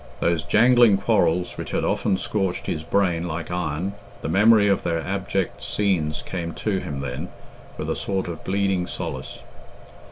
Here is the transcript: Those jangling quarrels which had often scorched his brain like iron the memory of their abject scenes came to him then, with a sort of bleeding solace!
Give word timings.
Those 0.19 0.41
jangling 0.41 0.97
quarrels 0.97 1.57
which 1.59 1.69
had 1.69 1.83
often 1.83 2.17
scorched 2.17 2.65
his 2.65 2.81
brain 2.81 3.27
like 3.27 3.51
iron 3.51 3.93
the 4.23 4.29
memory 4.29 4.67
of 4.67 4.81
their 4.81 4.99
abject 4.99 5.61
scenes 5.61 6.23
came 6.23 6.53
to 6.55 6.79
him 6.79 7.01
then, 7.01 7.29
with 7.77 7.87
a 7.87 7.95
sort 7.95 8.27
of 8.27 8.43
bleeding 8.43 8.87
solace! 8.87 9.43